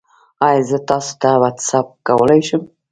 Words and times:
ایا 0.47 0.61
زه 0.69 0.77
تاسو 0.89 1.11
ته 1.21 1.29
واټساپ 1.41 1.87
کولی 2.07 2.41
شم؟ 2.47 2.63